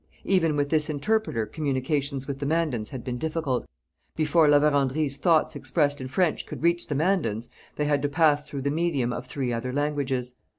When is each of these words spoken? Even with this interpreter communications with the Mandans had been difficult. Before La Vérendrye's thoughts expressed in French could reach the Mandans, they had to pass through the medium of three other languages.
Even 0.25 0.55
with 0.55 0.69
this 0.69 0.89
interpreter 0.89 1.45
communications 1.45 2.27
with 2.27 2.39
the 2.39 2.45
Mandans 2.47 2.89
had 2.89 3.03
been 3.03 3.19
difficult. 3.19 3.67
Before 4.15 4.47
La 4.47 4.57
Vérendrye's 4.59 5.15
thoughts 5.17 5.55
expressed 5.55 6.01
in 6.01 6.07
French 6.07 6.47
could 6.47 6.63
reach 6.63 6.87
the 6.87 6.95
Mandans, 6.95 7.49
they 7.75 7.85
had 7.85 8.01
to 8.01 8.09
pass 8.09 8.43
through 8.43 8.63
the 8.63 8.71
medium 8.71 9.13
of 9.13 9.27
three 9.27 9.53
other 9.53 9.71
languages. 9.71 10.33